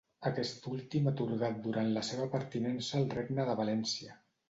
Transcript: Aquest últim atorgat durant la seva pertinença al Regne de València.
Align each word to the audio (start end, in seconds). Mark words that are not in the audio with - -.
Aquest 0.27 0.63
últim 0.71 1.09
atorgat 1.11 1.61
durant 1.67 1.93
la 1.99 2.05
seva 2.09 2.27
pertinença 2.35 3.01
al 3.01 3.09
Regne 3.17 3.51
de 3.53 3.61
València. 3.65 4.23